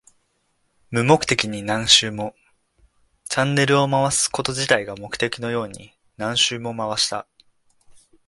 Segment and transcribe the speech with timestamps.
[0.89, 2.33] 無目的に何周も。
[3.29, 7.27] チャンネルを回すこと自体が目的のように何周も回した。